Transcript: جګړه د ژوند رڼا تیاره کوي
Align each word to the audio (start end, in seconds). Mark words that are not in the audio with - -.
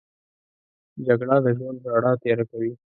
جګړه 1.05 1.37
د 1.45 1.47
ژوند 1.57 1.79
رڼا 1.93 2.11
تیاره 2.21 2.45
کوي 2.51 2.71